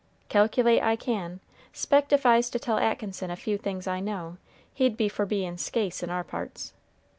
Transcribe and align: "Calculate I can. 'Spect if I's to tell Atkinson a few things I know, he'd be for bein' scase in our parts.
"Calculate 0.29 0.81
I 0.81 0.95
can. 0.95 1.41
'Spect 1.73 2.11
if 2.11 2.25
I's 2.25 2.49
to 2.49 2.57
tell 2.57 2.79
Atkinson 2.79 3.29
a 3.29 3.35
few 3.35 3.55
things 3.55 3.85
I 3.85 3.99
know, 3.99 4.37
he'd 4.73 4.97
be 4.97 5.07
for 5.07 5.27
bein' 5.27 5.57
scase 5.57 6.01
in 6.01 6.09
our 6.09 6.23
parts. 6.23 6.73